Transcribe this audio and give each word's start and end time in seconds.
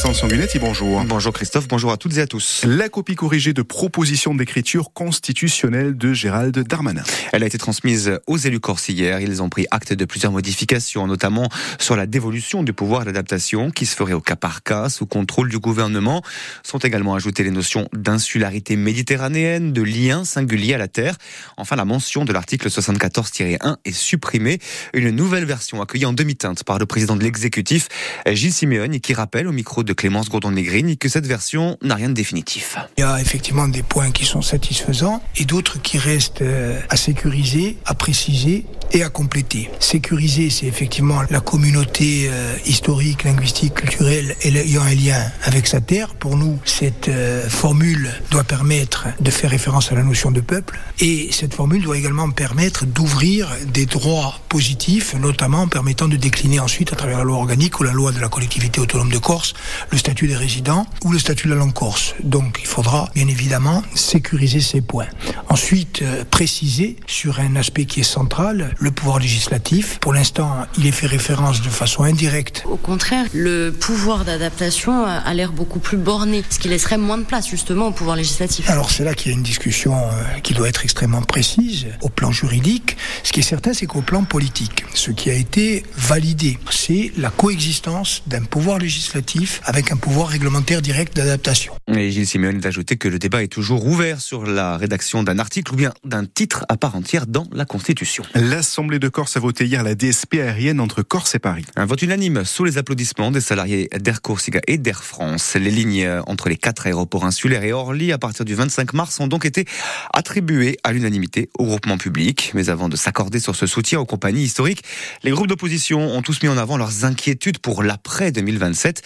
Maxence 0.00 0.20
Sanguinetti, 0.20 0.58
bonjour. 0.58 1.04
Bonjour 1.04 1.30
Christophe, 1.30 1.68
bonjour 1.68 1.92
à 1.92 1.98
toutes 1.98 2.16
et 2.16 2.22
à 2.22 2.26
tous. 2.26 2.64
La 2.64 2.88
copie 2.88 3.16
corrigée 3.16 3.52
de 3.52 3.60
proposition 3.60 4.34
d'écriture 4.34 4.94
constitutionnelle 4.94 5.94
de 5.94 6.14
Gérald 6.14 6.58
Darmanin. 6.58 7.02
Elle 7.34 7.42
a 7.42 7.46
été 7.46 7.58
transmise 7.58 8.18
aux 8.26 8.38
élus 8.38 8.60
corse 8.60 8.88
hier. 8.88 9.20
Ils 9.20 9.42
ont 9.42 9.50
pris 9.50 9.66
acte 9.70 9.92
de 9.92 10.04
plusieurs 10.06 10.32
modifications, 10.32 11.06
notamment 11.06 11.50
sur 11.78 11.96
la 11.96 12.06
dévolution 12.06 12.62
du 12.62 12.72
pouvoir 12.72 13.04
d'adaptation 13.04 13.70
qui 13.70 13.84
se 13.84 13.94
ferait 13.94 14.14
au 14.14 14.22
cas 14.22 14.36
par 14.36 14.62
cas 14.62 14.88
sous 14.88 15.04
contrôle 15.04 15.50
du 15.50 15.58
gouvernement. 15.58 16.22
Sont 16.62 16.78
également 16.78 17.14
ajoutées 17.14 17.44
les 17.44 17.50
notions 17.50 17.86
d'insularité 17.92 18.76
méditerranéenne, 18.76 19.74
de 19.74 19.82
lien 19.82 20.24
singulier 20.24 20.72
à 20.72 20.78
la 20.78 20.88
terre. 20.88 21.16
Enfin, 21.58 21.76
la 21.76 21.84
mention 21.84 22.24
de 22.24 22.32
l'article 22.32 22.68
74-1 22.68 23.76
est 23.84 23.92
supprimée. 23.92 24.60
Une 24.94 25.10
nouvelle 25.10 25.44
version 25.44 25.82
accueillie 25.82 26.06
en 26.06 26.14
demi-teinte 26.14 26.64
par 26.64 26.78
le 26.78 26.86
président 26.86 27.16
de 27.16 27.22
l'exécutif, 27.22 27.88
Gilles 28.26 28.54
Simeone, 28.54 28.98
qui 29.00 29.12
rappelle 29.12 29.46
au 29.46 29.52
micro 29.52 29.82
de 29.82 29.89
Clémence 29.92 30.28
Gourdon-Negrini 30.28 30.98
que 30.98 31.08
cette 31.08 31.26
version 31.26 31.76
n'a 31.82 31.94
rien 31.94 32.08
de 32.08 32.14
définitif. 32.14 32.76
Il 32.96 33.00
y 33.00 33.04
a 33.04 33.20
effectivement 33.20 33.68
des 33.68 33.82
points 33.82 34.10
qui 34.10 34.24
sont 34.24 34.42
satisfaisants 34.42 35.22
et 35.36 35.44
d'autres 35.44 35.80
qui 35.80 35.98
restent 35.98 36.42
euh, 36.42 36.80
à 36.88 36.96
sécuriser, 36.96 37.78
à 37.86 37.94
préciser 37.94 38.66
et 38.92 39.02
à 39.02 39.08
compléter. 39.08 39.70
Sécuriser, 39.78 40.50
c'est 40.50 40.66
effectivement 40.66 41.22
la 41.30 41.40
communauté 41.40 42.28
euh, 42.30 42.56
historique, 42.66 43.24
linguistique, 43.24 43.74
culturelle 43.74 44.34
ayant 44.42 44.82
un 44.82 44.94
lien 44.94 45.20
avec 45.44 45.66
sa 45.66 45.80
terre. 45.80 46.14
Pour 46.14 46.36
nous, 46.36 46.58
cette 46.64 47.08
euh, 47.08 47.48
formule 47.48 48.10
doit 48.30 48.44
permettre 48.44 49.08
de 49.20 49.30
faire 49.30 49.50
référence 49.50 49.92
à 49.92 49.94
la 49.94 50.02
notion 50.02 50.30
de 50.30 50.40
peuple 50.40 50.78
et 50.98 51.28
cette 51.32 51.54
formule 51.54 51.82
doit 51.82 51.98
également 51.98 52.30
permettre 52.30 52.86
d'ouvrir 52.86 53.50
des 53.72 53.86
droits 53.86 54.40
positifs, 54.48 55.14
notamment 55.14 55.62
en 55.62 55.68
permettant 55.68 56.08
de 56.08 56.16
décliner 56.16 56.60
ensuite 56.60 56.92
à 56.92 56.96
travers 56.96 57.18
la 57.18 57.24
loi 57.24 57.36
organique 57.36 57.78
ou 57.80 57.84
la 57.84 57.92
loi 57.92 58.12
de 58.12 58.20
la 58.20 58.28
collectivité 58.28 58.80
autonome 58.80 59.10
de 59.10 59.18
Corse 59.18 59.54
le 59.90 59.98
statut 59.98 60.26
des 60.26 60.36
résidents 60.36 60.86
ou 61.04 61.12
le 61.12 61.18
statut 61.18 61.48
de 61.48 61.54
la 61.54 61.58
langue 61.58 61.72
corse. 61.72 62.14
Donc 62.22 62.58
il 62.60 62.66
faudra 62.66 63.10
bien 63.14 63.28
évidemment 63.28 63.82
sécuriser 63.94 64.60
ces 64.60 64.80
points. 64.80 65.08
Ensuite, 65.48 66.02
euh, 66.02 66.24
préciser 66.30 66.96
sur 67.06 67.40
un 67.40 67.56
aspect 67.56 67.84
qui 67.84 68.00
est 68.00 68.04
central, 68.04 68.74
le 68.78 68.90
pouvoir 68.90 69.18
législatif. 69.18 69.98
Pour 70.00 70.12
l'instant, 70.12 70.66
il 70.78 70.86
est 70.86 70.92
fait 70.92 71.06
référence 71.06 71.62
de 71.62 71.68
façon 71.68 72.02
indirecte. 72.02 72.64
Au 72.66 72.76
contraire, 72.76 73.26
le 73.32 73.70
pouvoir 73.70 74.24
d'adaptation 74.24 75.04
a 75.04 75.34
l'air 75.34 75.52
beaucoup 75.52 75.80
plus 75.80 75.96
borné, 75.96 76.42
ce 76.50 76.58
qui 76.58 76.68
laisserait 76.68 76.98
moins 76.98 77.18
de 77.18 77.24
place 77.24 77.48
justement 77.48 77.88
au 77.88 77.92
pouvoir 77.92 78.16
législatif. 78.16 78.68
Alors 78.70 78.90
c'est 78.90 79.04
là 79.04 79.14
qu'il 79.14 79.30
y 79.30 79.34
a 79.34 79.36
une 79.36 79.42
discussion 79.42 79.94
euh, 79.96 80.38
qui 80.42 80.54
doit 80.54 80.68
être 80.68 80.84
extrêmement 80.84 81.22
précise 81.22 81.86
au 82.00 82.08
plan 82.08 82.32
juridique. 82.32 82.96
Ce 83.22 83.32
qui 83.32 83.40
est 83.40 83.44
certain, 83.44 83.72
c'est 83.72 83.86
qu'au 83.86 84.02
plan 84.02 84.24
politique, 84.24 84.84
ce 84.94 85.10
qui 85.10 85.30
a 85.30 85.34
été 85.34 85.84
validé, 85.96 86.58
c'est 86.70 87.12
la 87.16 87.30
coexistence 87.30 88.22
d'un 88.26 88.44
pouvoir 88.44 88.78
législatif 88.78 89.60
avec 89.70 89.92
un 89.92 89.96
pouvoir 89.96 90.26
réglementaire 90.26 90.82
direct 90.82 91.14
d'adaptation. 91.14 91.72
Et 91.86 92.10
Gilles 92.10 92.26
Simeone 92.26 92.58
d'ajouter 92.58 92.96
que 92.96 93.06
le 93.06 93.20
débat 93.20 93.44
est 93.44 93.48
toujours 93.48 93.86
ouvert 93.86 94.20
sur 94.20 94.44
la 94.44 94.76
rédaction 94.76 95.22
d'un 95.22 95.38
article 95.38 95.72
ou 95.72 95.76
bien 95.76 95.92
d'un 96.04 96.24
titre 96.24 96.64
à 96.68 96.76
part 96.76 96.96
entière 96.96 97.28
dans 97.28 97.46
la 97.52 97.64
Constitution. 97.64 98.24
L'Assemblée 98.34 98.98
de 98.98 99.08
Corse 99.08 99.36
a 99.36 99.40
voté 99.40 99.66
hier 99.66 99.84
la 99.84 99.94
DSP 99.94 100.40
aérienne 100.40 100.80
entre 100.80 101.02
Corse 101.02 101.36
et 101.36 101.38
Paris. 101.38 101.64
Un 101.76 101.86
vote 101.86 102.02
unanime 102.02 102.44
sous 102.44 102.64
les 102.64 102.78
applaudissements 102.78 103.30
des 103.30 103.40
salariés 103.40 103.88
d'Air 104.00 104.22
Corsica 104.22 104.58
et 104.66 104.76
d'Air 104.76 105.04
France. 105.04 105.54
Les 105.54 105.70
lignes 105.70 106.20
entre 106.26 106.48
les 106.48 106.56
quatre 106.56 106.88
aéroports 106.88 107.24
insulaires 107.24 107.62
et 107.62 107.72
Orly 107.72 108.10
à 108.10 108.18
partir 108.18 108.44
du 108.44 108.56
25 108.56 108.92
mars 108.92 109.20
ont 109.20 109.28
donc 109.28 109.44
été 109.44 109.66
attribuées 110.12 110.78
à 110.82 110.92
l'unanimité 110.92 111.48
au 111.60 111.66
groupement 111.66 111.96
public. 111.96 112.50
Mais 112.54 112.70
avant 112.70 112.88
de 112.88 112.96
s'accorder 112.96 113.38
sur 113.38 113.54
ce 113.54 113.68
soutien 113.68 114.00
aux 114.00 114.06
compagnies 114.06 114.42
historiques, 114.42 114.82
les 115.22 115.30
groupes 115.30 115.46
d'opposition 115.46 116.00
ont 116.00 116.22
tous 116.22 116.42
mis 116.42 116.48
en 116.48 116.58
avant 116.58 116.76
leurs 116.76 117.04
inquiétudes 117.04 117.58
pour 117.58 117.84
l'après 117.84 118.32
2027, 118.32 119.02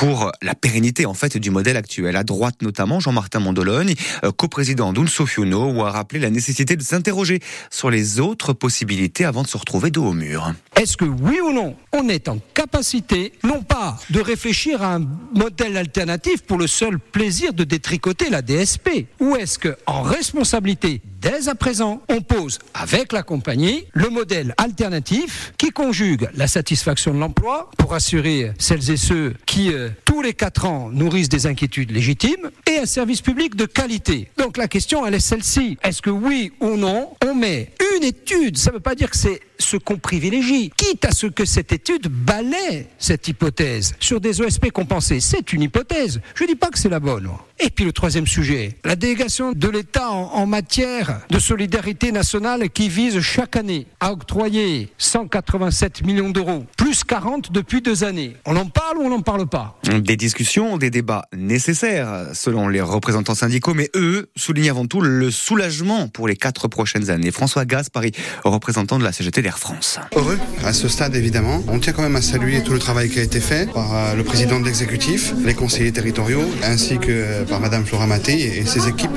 pour 0.00 0.32
la 0.40 0.54
pérennité 0.54 1.04
en 1.04 1.12
fait 1.12 1.36
du 1.36 1.50
modèle 1.50 1.76
actuel. 1.76 2.16
À 2.16 2.24
droite 2.24 2.62
notamment, 2.62 3.00
Jean-Martin 3.00 3.38
Mondologne, 3.38 3.94
euh, 4.24 4.32
coprésident 4.32 4.94
d'Unso 4.94 5.26
Fiuno, 5.26 5.84
a 5.84 5.90
rappelé 5.90 6.18
la 6.18 6.30
nécessité 6.30 6.74
de 6.74 6.82
s'interroger 6.82 7.40
sur 7.68 7.90
les 7.90 8.18
autres 8.18 8.54
possibilités 8.54 9.26
avant 9.26 9.42
de 9.42 9.46
se 9.46 9.58
retrouver 9.58 9.90
dos 9.90 10.06
au 10.06 10.12
mur. 10.14 10.54
Est-ce 10.80 10.96
que 10.96 11.04
oui 11.04 11.40
ou 11.44 11.52
non, 11.52 11.76
on 11.92 12.08
est 12.08 12.28
en 12.30 12.38
capacité, 12.54 13.34
non 13.44 13.62
pas 13.62 13.98
de 14.08 14.20
réfléchir 14.20 14.82
à 14.82 14.94
un 14.94 15.06
modèle 15.34 15.76
alternatif 15.76 16.44
pour 16.44 16.56
le 16.56 16.66
seul 16.66 16.98
plaisir 16.98 17.52
de 17.52 17.64
détricoter 17.64 18.30
la 18.30 18.40
DSP, 18.40 19.06
ou 19.20 19.36
est-ce 19.36 19.58
que, 19.58 19.76
en 19.84 20.00
responsabilité, 20.00 21.02
dès 21.20 21.48
à 21.48 21.54
présent, 21.54 22.02
on 22.08 22.20
pose 22.20 22.58
avec 22.74 23.12
la 23.12 23.22
compagnie 23.22 23.84
le 23.92 24.08
modèle 24.08 24.54
alternatif 24.56 25.52
qui 25.58 25.70
conjugue 25.70 26.28
la 26.34 26.46
satisfaction 26.46 27.14
de 27.14 27.18
l'emploi 27.18 27.70
pour 27.76 27.94
assurer 27.94 28.52
celles 28.58 28.90
et 28.90 28.96
ceux 28.96 29.34
qui, 29.46 29.72
euh, 29.72 29.90
tous 30.10 30.22
les 30.22 30.34
quatre 30.34 30.64
ans, 30.64 30.90
nourrissent 30.92 31.28
des 31.28 31.46
inquiétudes 31.46 31.92
légitimes 31.92 32.50
et 32.66 32.80
un 32.80 32.86
service 32.86 33.20
public 33.20 33.54
de 33.54 33.64
qualité. 33.64 34.28
Donc 34.38 34.56
la 34.56 34.66
question, 34.66 35.06
elle 35.06 35.14
est 35.14 35.20
celle-ci. 35.20 35.78
Est-ce 35.84 36.02
que 36.02 36.10
oui 36.10 36.50
ou 36.58 36.76
non, 36.76 37.10
on 37.24 37.36
met 37.36 37.70
une 37.96 38.02
étude, 38.02 38.58
ça 38.58 38.70
ne 38.70 38.76
veut 38.76 38.80
pas 38.80 38.96
dire 38.96 39.08
que 39.08 39.16
c'est 39.16 39.40
ce 39.60 39.76
qu'on 39.76 39.98
privilégie, 39.98 40.72
quitte 40.76 41.04
à 41.04 41.12
ce 41.12 41.26
que 41.26 41.44
cette 41.44 41.72
étude 41.72 42.08
balaie 42.08 42.88
cette 42.98 43.28
hypothèse 43.28 43.94
sur 44.00 44.20
des 44.20 44.40
OSP 44.40 44.70
compensés. 44.70 45.20
C'est 45.20 45.52
une 45.52 45.62
hypothèse. 45.62 46.20
Je 46.34 46.44
ne 46.44 46.48
dis 46.48 46.54
pas 46.56 46.68
que 46.68 46.78
c'est 46.78 46.88
la 46.88 46.98
bonne. 46.98 47.28
Et 47.58 47.68
puis 47.68 47.84
le 47.84 47.92
troisième 47.92 48.26
sujet, 48.26 48.76
la 48.84 48.96
délégation 48.96 49.52
de 49.52 49.68
l'État 49.68 50.10
en, 50.10 50.32
en, 50.32 50.46
matière 50.46 51.20
de 51.28 51.38
solidarité 51.38 52.10
nationale 52.10 52.70
qui 52.70 52.88
vise 52.88 53.20
chaque 53.20 53.56
année 53.56 53.86
à 54.00 54.12
octroyer 54.12 54.90
187 54.96 56.04
millions 56.04 56.30
d'euros, 56.30 56.64
plus 56.76 57.04
40 57.04 57.52
depuis 57.52 57.82
deux 57.82 58.02
années. 58.02 58.34
On 58.46 58.56
en 58.56 58.66
parle 58.66 58.98
ou 58.98 59.02
on 59.02 59.10
n'en 59.10 59.20
parle 59.20 59.46
pas? 59.46 59.78
Des 60.00 60.16
discussions, 60.16 60.78
des 60.78 60.90
débats 60.90 61.24
nécessaires 61.36 62.26
selon 62.32 62.68
les 62.68 62.80
représentants 62.80 63.34
syndicaux, 63.34 63.74
mais 63.74 63.90
eux 63.94 64.30
soulignent 64.36 64.70
avant 64.70 64.86
tout 64.86 65.00
le 65.00 65.30
soulagement 65.30 66.08
pour 66.08 66.26
les 66.26 66.36
quatre 66.36 66.68
prochaines 66.68 67.10
années. 67.10 67.30
François 67.30 67.64
Paris, 67.92 68.12
représentant 68.44 68.98
de 68.98 69.04
la 69.04 69.12
CGT 69.12 69.42
d'Air 69.42 69.58
France. 69.58 69.98
Heureux 70.16 70.38
à 70.64 70.72
ce 70.72 70.88
stade 70.88 71.14
évidemment. 71.14 71.62
On 71.68 71.78
tient 71.78 71.92
quand 71.92 72.02
même 72.02 72.16
à 72.16 72.22
saluer 72.22 72.62
tout 72.62 72.72
le 72.72 72.78
travail 72.78 73.08
qui 73.08 73.18
a 73.18 73.22
été 73.22 73.40
fait 73.40 73.70
par 73.72 73.94
euh, 73.94 74.14
le 74.14 74.24
président 74.24 74.58
de 74.60 74.64
l'exécutif, 74.64 75.32
les 75.44 75.54
conseillers 75.54 75.92
territoriaux, 75.92 76.44
ainsi 76.62 76.98
que 76.98 77.44
par 77.44 77.60
Madame 77.60 77.84
Flora 77.84 78.06
Maté 78.06 78.58
et 78.58 78.64
ses 78.64 78.88
équipes, 78.88 79.10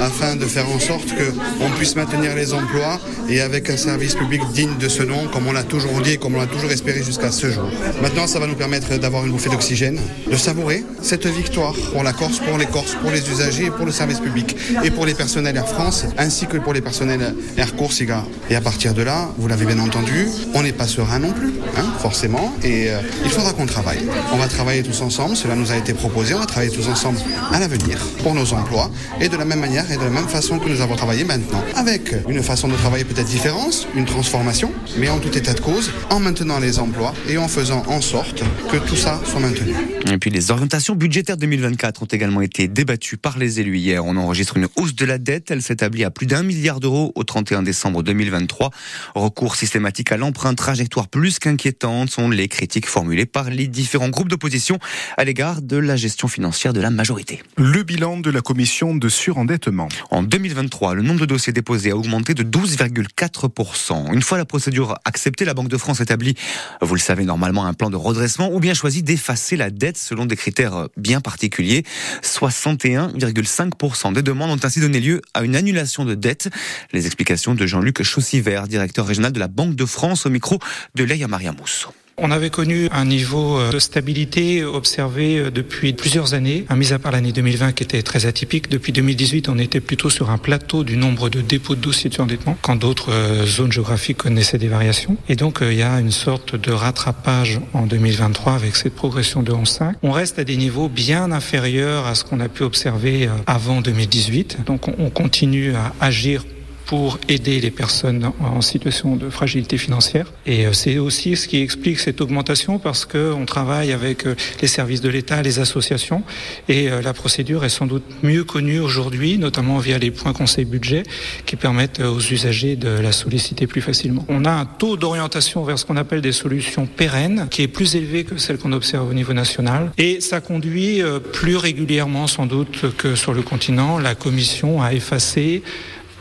afin 0.00 0.36
de 0.36 0.44
faire 0.44 0.68
en 0.68 0.78
sorte 0.78 1.08
qu'on 1.14 1.70
puisse 1.70 1.96
maintenir 1.96 2.34
les 2.34 2.52
emplois 2.52 3.00
et 3.28 3.40
avec 3.40 3.70
un 3.70 3.76
service 3.76 4.14
public 4.14 4.42
digne 4.52 4.76
de 4.78 4.88
ce 4.88 5.02
nom, 5.02 5.28
comme 5.32 5.46
on 5.46 5.52
l'a 5.52 5.64
toujours 5.64 6.00
dit 6.00 6.12
et 6.12 6.16
comme 6.16 6.34
on 6.34 6.40
l'a 6.40 6.46
toujours 6.46 6.70
espéré 6.70 7.02
jusqu'à 7.02 7.30
ce 7.30 7.50
jour. 7.50 7.70
Maintenant, 8.02 8.26
ça 8.26 8.38
va 8.38 8.46
nous 8.46 8.54
permettre 8.54 8.96
d'avoir 8.98 9.24
une 9.24 9.32
bouffée 9.32 9.50
d'oxygène, 9.50 10.00
de 10.30 10.36
savourer 10.36 10.84
cette 11.02 11.26
victoire 11.26 11.74
pour 11.92 12.02
la 12.02 12.12
Corse, 12.12 12.38
pour 12.38 12.56
les 12.58 12.66
Corses, 12.66 12.94
pour 12.94 13.10
les 13.10 13.28
usagers 13.28 13.66
et 13.66 13.70
pour 13.70 13.86
le 13.86 13.92
service 13.92 14.20
public 14.20 14.56
et 14.84 14.90
pour 14.90 15.06
les 15.06 15.14
personnels 15.14 15.56
Air 15.56 15.66
France, 15.66 16.04
ainsi 16.18 16.46
que 16.46 16.56
pour 16.56 16.72
les 16.72 16.80
personnels 16.80 17.34
Air 17.56 17.74
Corsica. 17.76 18.24
Et 18.48 18.56
à 18.56 18.60
partir 18.60 18.94
de 18.94 19.02
là, 19.02 19.28
vous 19.38 19.48
l'avez 19.48 19.66
bien 19.66 19.78
entendu, 19.78 20.28
on 20.54 20.62
n'est 20.62 20.72
pas 20.72 20.86
serein 20.86 21.18
non 21.18 21.32
plus, 21.32 21.52
hein, 21.76 21.86
forcément, 21.98 22.54
et 22.62 22.90
euh, 22.90 23.00
il 23.24 23.30
faudra 23.30 23.52
qu'on 23.52 23.66
travaille. 23.66 24.00
On 24.32 24.36
va 24.36 24.46
travailler 24.46 24.82
tous 24.82 25.00
ensemble, 25.02 25.36
cela 25.36 25.56
nous 25.56 25.72
a 25.72 25.76
été 25.76 25.94
proposé, 25.94 26.34
on 26.34 26.38
va 26.38 26.46
travailler 26.46 26.72
tous 26.72 26.88
ensemble 26.88 27.18
à 27.52 27.58
l'avenir 27.58 27.98
pour 28.22 28.34
nos 28.34 28.52
emplois, 28.52 28.90
et 29.20 29.28
de 29.28 29.36
la 29.36 29.44
même 29.44 29.60
manière 29.60 29.90
et 29.90 29.96
de 29.96 30.02
la 30.02 30.10
même 30.10 30.28
façon 30.28 30.58
que 30.58 30.68
nous 30.68 30.80
avons 30.80 30.96
travaillé 30.96 31.24
maintenant, 31.24 31.62
avec 31.76 32.14
une 32.28 32.42
façon 32.42 32.68
de 32.68 32.74
travailler 32.74 33.04
peut-être 33.04 33.28
différente, 33.28 33.88
une 33.96 34.04
transformation, 34.04 34.72
mais 34.96 35.08
en 35.08 35.18
tout 35.18 35.36
état 35.36 35.54
de 35.54 35.60
cause, 35.60 35.90
en 36.10 36.20
maintenant 36.20 36.58
les 36.58 36.78
emplois 36.78 37.14
et 37.28 37.38
en 37.38 37.48
faisant 37.48 37.82
en 37.88 38.00
sorte 38.00 38.42
que 38.70 38.76
tout 38.76 38.96
ça 38.96 39.20
soit 39.24 39.40
maintenu. 39.40 39.74
Et 40.08 40.18
puis 40.18 40.30
les 40.30 40.50
orientations 40.50 40.94
budgétaires 40.94 41.36
2024 41.36 42.02
ont 42.02 42.06
également 42.06 42.40
été 42.40 42.68
débattues 42.68 43.16
par 43.16 43.38
les 43.38 43.60
élus 43.60 43.78
hier. 43.78 44.04
On 44.04 44.16
enregistre 44.16 44.56
une 44.56 44.66
hausse 44.76 44.94
de 44.94 45.04
la 45.04 45.18
dette, 45.18 45.50
elle 45.50 45.62
s'établit 45.62 46.04
à 46.04 46.10
plus 46.10 46.26
d'un 46.26 46.42
milliard 46.42 46.80
d'euros 46.80 47.12
au 47.14 47.22
31 47.22 47.62
décembre 47.62 48.02
2023. 48.02 48.70
Recours 49.14 49.56
systématique 49.56 50.10
à 50.10 50.16
l'emprunt, 50.16 50.54
trajectoire 50.54 51.08
plus 51.08 51.38
qu'inquiétante 51.38 52.10
sont 52.10 52.30
les 52.30 52.48
critiques 52.48 52.86
formulées 52.86 53.26
par 53.26 53.50
les 53.50 53.68
différents 53.68 54.08
groupes 54.08 54.28
d'opposition 54.28 54.78
à 55.16 55.24
l'égard 55.24 55.60
de 55.62 55.76
la 55.76 55.96
gestion 55.96 56.28
financière 56.28 56.72
de 56.72 56.80
la 56.80 56.90
majorité. 56.90 57.42
Le 57.56 57.82
bilan 57.82 58.18
de 58.18 58.30
la 58.30 58.40
commission 58.40 58.96
de 58.96 59.08
surendettement. 59.08 59.88
En 60.10 60.22
2023, 60.22 60.94
le 60.94 61.02
nombre 61.02 61.20
de 61.20 61.26
dossiers 61.26 61.52
déposés 61.52 61.90
a 61.90 61.96
augmenté 61.96 62.34
de 62.34 62.42
12,4%. 62.42 64.12
Une 64.12 64.22
fois 64.22 64.38
la 64.38 64.44
procédure 64.46 64.96
acceptée, 65.04 65.44
la 65.44 65.54
Banque 65.54 65.68
de 65.68 65.76
France 65.76 66.00
établit, 66.00 66.34
vous 66.80 66.94
le 66.94 67.00
savez 67.00 67.24
normalement, 67.24 67.66
un 67.66 67.74
plan 67.74 67.90
de 67.90 67.96
redressement 67.96 68.50
ou 68.52 68.60
bien 68.60 68.74
choisit 68.74 69.04
d'effacer 69.04 69.56
la 69.56 69.70
dette 69.70 69.89
selon 69.96 70.26
des 70.26 70.36
critères 70.36 70.88
bien 70.96 71.20
particuliers. 71.20 71.84
61,5% 72.22 74.12
des 74.12 74.22
demandes 74.22 74.50
ont 74.50 74.64
ainsi 74.64 74.80
donné 74.80 75.00
lieu 75.00 75.22
à 75.34 75.42
une 75.42 75.56
annulation 75.56 76.04
de 76.04 76.14
dette. 76.14 76.48
Les 76.92 77.06
explications 77.06 77.54
de 77.54 77.66
Jean-Luc 77.66 78.02
Chaussivert, 78.02 78.68
directeur 78.68 79.06
régional 79.06 79.32
de 79.32 79.40
la 79.40 79.48
Banque 79.48 79.74
de 79.74 79.86
France, 79.86 80.26
au 80.26 80.30
micro 80.30 80.58
de 80.94 81.04
Leia 81.04 81.28
Maria 81.28 81.52
Mousso. 81.52 81.92
On 82.22 82.30
avait 82.30 82.50
connu 82.50 82.86
un 82.92 83.06
niveau 83.06 83.58
euh, 83.58 83.70
de 83.70 83.78
stabilité 83.78 84.62
observé 84.62 85.38
euh, 85.38 85.50
depuis 85.50 85.94
plusieurs 85.94 86.34
années, 86.34 86.66
à 86.68 86.76
mis 86.76 86.92
à 86.92 86.98
part 86.98 87.12
l'année 87.12 87.32
2020 87.32 87.72
qui 87.72 87.82
était 87.82 88.02
très 88.02 88.26
atypique. 88.26 88.68
Depuis 88.68 88.92
2018, 88.92 89.48
on 89.48 89.58
était 89.58 89.80
plutôt 89.80 90.10
sur 90.10 90.28
un 90.28 90.36
plateau 90.36 90.84
du 90.84 90.98
nombre 90.98 91.30
de 91.30 91.40
dépôts 91.40 91.76
de 91.76 91.80
dossiers 91.80 92.10
de 92.10 92.14
surendettement, 92.14 92.58
quand 92.60 92.76
d'autres 92.76 93.10
euh, 93.10 93.46
zones 93.46 93.72
géographiques 93.72 94.18
connaissaient 94.18 94.58
des 94.58 94.68
variations. 94.68 95.16
Et 95.30 95.34
donc, 95.34 95.60
il 95.62 95.72
y 95.72 95.82
a 95.82 95.98
une 95.98 96.10
sorte 96.10 96.56
de 96.56 96.72
rattrapage 96.72 97.58
en 97.72 97.86
2023 97.86 98.52
avec 98.52 98.76
cette 98.76 98.94
progression 98.94 99.42
de 99.42 99.52
11,5. 99.52 99.94
On 100.02 100.12
reste 100.12 100.38
à 100.38 100.44
des 100.44 100.58
niveaux 100.58 100.90
bien 100.90 101.32
inférieurs 101.32 102.06
à 102.06 102.14
ce 102.14 102.24
qu'on 102.24 102.40
a 102.40 102.50
pu 102.50 102.64
observer 102.64 103.30
avant 103.46 103.80
2018. 103.80 104.58
Donc, 104.66 104.88
on 104.88 105.08
continue 105.08 105.74
à 105.74 105.94
agir 106.02 106.44
pour 106.90 107.20
aider 107.28 107.60
les 107.60 107.70
personnes 107.70 108.32
en 108.40 108.60
situation 108.62 109.14
de 109.14 109.30
fragilité 109.30 109.78
financière. 109.78 110.32
Et 110.44 110.66
euh, 110.66 110.72
c'est 110.72 110.98
aussi 110.98 111.36
ce 111.36 111.46
qui 111.46 111.62
explique 111.62 112.00
cette 112.00 112.20
augmentation 112.20 112.80
parce 112.80 113.04
qu'on 113.04 113.46
travaille 113.46 113.92
avec 113.92 114.26
euh, 114.26 114.34
les 114.60 114.66
services 114.66 115.00
de 115.00 115.08
l'État, 115.08 115.40
les 115.40 115.60
associations, 115.60 116.24
et 116.68 116.90
euh, 116.90 117.00
la 117.00 117.12
procédure 117.12 117.64
est 117.64 117.68
sans 117.68 117.86
doute 117.86 118.02
mieux 118.24 118.42
connue 118.42 118.80
aujourd'hui, 118.80 119.38
notamment 119.38 119.78
via 119.78 119.98
les 119.98 120.10
points 120.10 120.32
conseil 120.32 120.64
budget 120.64 121.04
qui 121.46 121.54
permettent 121.54 122.00
aux 122.00 122.18
usagers 122.18 122.74
de 122.74 122.88
la 122.88 123.12
solliciter 123.12 123.68
plus 123.68 123.82
facilement. 123.82 124.24
On 124.28 124.44
a 124.44 124.50
un 124.50 124.64
taux 124.64 124.96
d'orientation 124.96 125.62
vers 125.62 125.78
ce 125.78 125.84
qu'on 125.84 125.96
appelle 125.96 126.22
des 126.22 126.32
solutions 126.32 126.86
pérennes 126.86 127.46
qui 127.52 127.62
est 127.62 127.68
plus 127.68 127.94
élevé 127.94 128.24
que 128.24 128.36
celle 128.36 128.58
qu'on 128.58 128.72
observe 128.72 129.08
au 129.08 129.14
niveau 129.14 129.32
national 129.32 129.92
et 129.96 130.20
ça 130.20 130.40
conduit 130.40 131.02
plus 131.32 131.56
régulièrement 131.56 132.26
sans 132.26 132.46
doute 132.46 132.96
que 132.96 133.14
sur 133.14 133.32
le 133.32 133.42
continent 133.42 133.98
la 133.98 134.16
Commission 134.16 134.82
à 134.82 134.92
effacer 134.92 135.62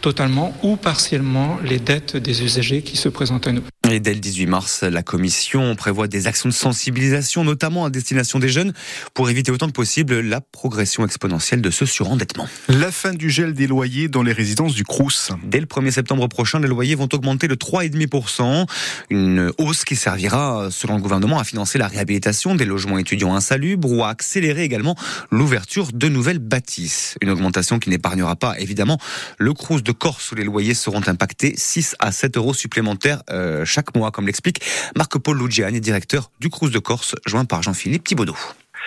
totalement 0.01 0.53
ou 0.63 0.75
partiellement 0.75 1.57
les 1.63 1.79
dettes 1.79 2.17
des 2.17 2.43
usagers 2.43 2.81
qui 2.81 2.97
se 2.97 3.09
présentent 3.09 3.47
à 3.47 3.51
nous. 3.51 3.63
Et 3.91 3.99
dès 3.99 4.13
le 4.13 4.19
18 4.19 4.45
mars, 4.45 4.83
la 4.83 5.01
Commission 5.01 5.75
prévoit 5.75 6.07
des 6.07 6.27
actions 6.27 6.47
de 6.47 6.53
sensibilisation, 6.53 7.43
notamment 7.43 7.85
à 7.85 7.89
destination 7.89 8.37
des 8.37 8.49
jeunes, 8.49 8.73
pour 9.15 9.31
éviter 9.31 9.51
autant 9.51 9.65
que 9.67 9.71
possible 9.71 10.19
la 10.19 10.41
progression 10.41 11.05
exponentielle 11.05 11.61
de 11.61 11.71
ce 11.71 11.87
surendettement. 11.87 12.47
La 12.67 12.91
fin 12.91 13.13
du 13.13 13.31
gel 13.31 13.53
des 13.53 13.65
loyers 13.65 14.07
dans 14.07 14.21
les 14.21 14.31
résidences 14.31 14.75
du 14.75 14.83
Crous. 14.83 15.31
Dès 15.43 15.59
le 15.59 15.65
1er 15.65 15.91
septembre 15.91 16.27
prochain, 16.27 16.59
les 16.59 16.67
loyers 16.67 16.93
vont 16.93 17.09
augmenter 17.11 17.47
de 17.47 17.55
3,5%. 17.55 18.67
Une 19.09 19.51
hausse 19.57 19.85
qui 19.85 19.95
servira, 19.95 20.67
selon 20.69 20.97
le 20.97 21.01
gouvernement, 21.01 21.39
à 21.39 21.43
financer 21.43 21.79
la 21.79 21.87
réhabilitation 21.87 22.53
des 22.53 22.65
logements 22.65 22.99
étudiants 22.99 23.33
insalubres 23.33 23.91
ou 23.91 24.03
à 24.03 24.09
accélérer 24.09 24.63
également 24.63 24.95
l'ouverture 25.31 25.87
de 25.93 26.09
nouvelles 26.09 26.39
bâtisses. 26.39 27.15
Une 27.21 27.31
augmentation 27.31 27.79
qui 27.79 27.89
n'épargnera 27.89 28.35
pas, 28.35 28.59
évidemment, 28.59 28.99
le 29.39 29.53
Crous 29.53 29.81
de 29.81 29.88
Corse 29.91 30.31
où 30.31 30.35
les 30.35 30.43
loyers 30.43 30.73
seront 30.73 31.01
impactés 31.07 31.53
6 31.57 31.95
à 31.99 32.11
7 32.11 32.37
euros 32.37 32.53
supplémentaires 32.53 33.23
euh, 33.29 33.65
chaque 33.65 33.79
chaque 33.79 33.95
mois, 33.95 34.11
comme 34.11 34.27
l'explique 34.27 34.61
Marc-Paul 34.97 35.39
Lugiani, 35.39 35.79
directeur 35.79 36.31
du 36.41 36.49
Crous 36.49 36.69
de 36.69 36.79
Corse, 36.79 37.15
joint 37.25 37.45
par 37.45 37.63
Jean-Philippe 37.63 38.03
Thibaudot. 38.03 38.35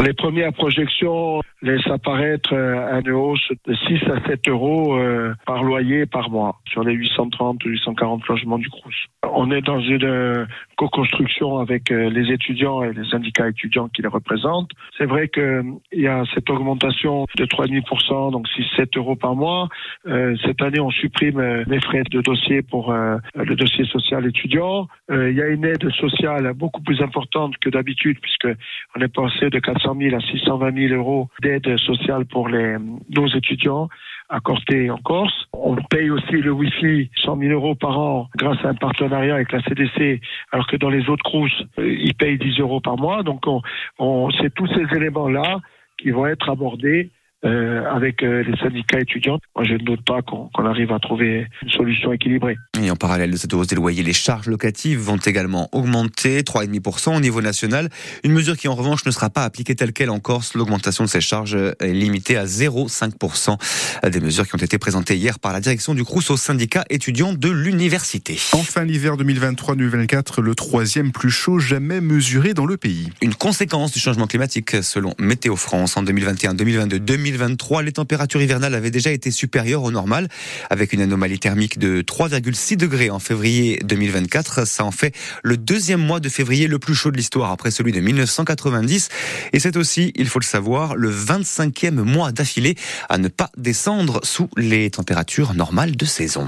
Les 0.02 0.14
premières 0.14 0.52
projections 0.52 1.42
laissent 1.62 1.86
apparaître 1.86 2.52
euh, 2.52 3.00
une 3.00 3.12
hausse 3.12 3.46
de 3.66 3.74
6 3.74 4.02
à 4.10 4.26
7 4.26 4.48
euros 4.48 4.96
euh, 4.96 5.32
par 5.46 5.62
loyer 5.62 6.06
par 6.06 6.28
mois 6.28 6.60
sur 6.66 6.82
les 6.82 6.92
830 6.92 7.64
ou 7.64 7.68
840 7.68 8.26
logements 8.26 8.58
du 8.58 8.68
Crous. 8.68 9.06
On 9.32 9.52
est 9.52 9.60
dans 9.60 9.78
une 9.78 10.04
euh, 10.04 10.44
co-construction 10.76 11.58
avec 11.58 11.90
les 11.90 12.32
étudiants 12.32 12.82
et 12.82 12.92
les 12.92 13.08
syndicats 13.10 13.48
étudiants 13.48 13.88
qui 13.88 14.02
les 14.02 14.08
représentent. 14.08 14.70
C'est 14.98 15.06
vrai 15.06 15.28
qu'il 15.28 15.76
y 15.92 16.08
a 16.08 16.24
cette 16.34 16.50
augmentation 16.50 17.26
de 17.36 17.44
3,5%, 17.44 18.32
donc 18.32 18.48
6-7 18.48 18.98
euros 18.98 19.14
par 19.14 19.36
mois. 19.36 19.68
Cette 20.04 20.60
année, 20.60 20.80
on 20.80 20.90
supprime 20.90 21.40
les 21.68 21.80
frais 21.80 22.02
de 22.10 22.20
dossier 22.20 22.62
pour 22.62 22.92
le 22.92 23.54
dossier 23.54 23.84
social 23.84 24.26
étudiant. 24.26 24.88
Il 25.08 25.34
y 25.34 25.42
a 25.42 25.46
une 25.46 25.64
aide 25.64 25.88
sociale 25.92 26.52
beaucoup 26.54 26.82
plus 26.82 27.00
importante 27.00 27.56
que 27.58 27.70
d'habitude 27.70 28.18
puisque 28.20 28.48
on 28.96 29.00
est 29.00 29.14
passé 29.14 29.50
de 29.50 29.58
400 29.60 29.91
000 29.94 30.16
à 30.16 30.20
620 30.20 30.88
000 30.88 30.94
euros 30.94 31.28
d'aide 31.42 31.78
sociale 31.78 32.24
pour 32.26 32.48
les, 32.48 32.76
nos 33.10 33.26
étudiants 33.28 33.88
à 34.28 34.40
Corté 34.40 34.90
en 34.90 34.96
Corse. 34.96 35.46
On 35.52 35.76
paye 35.76 36.10
aussi 36.10 36.36
le 36.36 36.52
Wi-Fi 36.52 37.10
100 37.24 37.38
000 37.38 37.52
euros 37.52 37.74
par 37.74 37.98
an 37.98 38.28
grâce 38.36 38.64
à 38.64 38.68
un 38.68 38.74
partenariat 38.74 39.34
avec 39.34 39.52
la 39.52 39.62
CDC, 39.62 40.20
alors 40.52 40.66
que 40.66 40.76
dans 40.76 40.88
les 40.88 41.08
autres 41.08 41.22
CRUS, 41.24 41.52
euh, 41.78 41.92
ils 41.92 42.14
payent 42.14 42.38
10 42.38 42.60
euros 42.60 42.80
par 42.80 42.96
mois. 42.96 43.22
Donc, 43.22 43.46
on, 43.46 43.60
on 43.98 44.30
c'est 44.30 44.52
tous 44.54 44.68
ces 44.68 44.96
éléments-là 44.96 45.60
qui 45.98 46.10
vont 46.10 46.26
être 46.26 46.48
abordés 46.48 47.10
euh, 47.44 47.84
avec 47.90 48.22
euh, 48.22 48.44
les 48.44 48.56
syndicats 48.58 49.00
étudiants. 49.00 49.40
Moi, 49.56 49.64
je 49.64 49.72
ne 49.72 49.78
doute 49.78 50.04
pas 50.04 50.22
qu'on 50.22 50.64
arrive 50.64 50.92
à 50.92 51.00
trouver 51.00 51.48
une 51.62 51.70
solution 51.70 52.12
équilibrée. 52.12 52.56
Et 52.80 52.88
en 52.88 52.94
parallèle 52.94 53.32
de 53.32 53.36
cette 53.36 53.52
hausse 53.52 53.66
des 53.66 53.74
loyers, 53.74 54.04
les 54.04 54.12
charges 54.12 54.46
locatives 54.46 55.00
vont 55.00 55.16
également 55.16 55.68
augmenter, 55.72 56.42
3,5% 56.42 57.16
au 57.16 57.20
niveau 57.20 57.42
national. 57.42 57.88
Une 58.22 58.30
mesure 58.30 58.56
qui, 58.56 58.68
en 58.68 58.76
revanche, 58.76 59.04
ne 59.06 59.10
sera 59.10 59.28
pas 59.28 59.42
appliquée 59.42 59.74
telle 59.74 59.92
qu'elle 59.92 60.10
en 60.10 60.20
Corse. 60.20 60.54
L'augmentation 60.54 61.02
de 61.02 61.08
ces 61.08 61.20
charges 61.20 61.56
est 61.56 61.92
limitée 61.92 62.36
à 62.36 62.44
0,5%. 62.44 64.08
Des 64.08 64.20
mesures 64.20 64.46
qui 64.46 64.54
ont 64.54 64.58
été 64.58 64.78
présentées 64.78 65.16
hier 65.16 65.40
par 65.40 65.52
la 65.52 65.60
direction 65.60 65.94
du 65.94 66.04
CRUS 66.04 66.30
au 66.30 66.36
syndicat 66.36 66.84
étudiant 66.90 67.32
de 67.32 67.50
l'université. 67.50 68.38
Enfin, 68.52 68.84
l'hiver 68.84 69.16
2023-2024, 69.16 70.40
le 70.40 70.54
troisième 70.54 71.10
plus 71.10 71.30
chaud 71.30 71.58
jamais 71.58 72.00
mesuré 72.00 72.54
dans 72.54 72.66
le 72.66 72.76
pays. 72.76 73.08
Une 73.20 73.34
conséquence 73.34 73.90
du 73.90 73.98
changement 73.98 74.28
climatique, 74.28 74.76
selon 74.82 75.14
Météo 75.18 75.56
France, 75.56 75.96
en 75.96 76.04
2021, 76.04 76.54
2022, 76.54 77.00
2023. 77.00 77.31
2023, 77.32 77.82
les 77.82 77.92
températures 77.92 78.42
hivernales 78.42 78.74
avaient 78.74 78.90
déjà 78.90 79.10
été 79.10 79.30
supérieures 79.30 79.82
au 79.82 79.90
normal, 79.90 80.28
avec 80.70 80.92
une 80.92 81.00
anomalie 81.00 81.38
thermique 81.38 81.78
de 81.78 82.02
3,6 82.02 82.76
degrés 82.76 83.10
en 83.10 83.18
février 83.18 83.80
2024. 83.84 84.66
Ça 84.66 84.84
en 84.84 84.90
fait 84.90 85.14
le 85.42 85.56
deuxième 85.56 86.00
mois 86.00 86.20
de 86.20 86.28
février 86.28 86.66
le 86.66 86.78
plus 86.78 86.94
chaud 86.94 87.10
de 87.10 87.16
l'histoire, 87.16 87.50
après 87.50 87.70
celui 87.70 87.92
de 87.92 88.00
1990. 88.00 89.08
Et 89.52 89.60
c'est 89.60 89.76
aussi, 89.76 90.12
il 90.16 90.28
faut 90.28 90.38
le 90.38 90.44
savoir, 90.44 90.94
le 90.94 91.10
25e 91.10 92.02
mois 92.02 92.32
d'affilée 92.32 92.76
à 93.08 93.18
ne 93.18 93.28
pas 93.28 93.50
descendre 93.56 94.20
sous 94.22 94.48
les 94.56 94.90
températures 94.90 95.54
normales 95.54 95.96
de 95.96 96.04
saison. 96.04 96.46